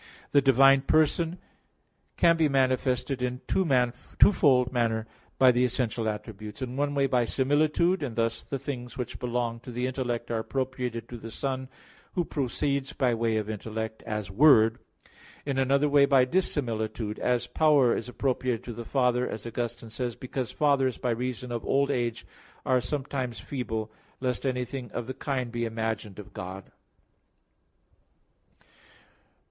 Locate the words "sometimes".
22.81-23.39